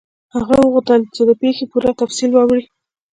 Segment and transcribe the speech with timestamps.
[0.35, 2.63] هغه وغوښتل چې د پیښې پوره تفصیل واوري.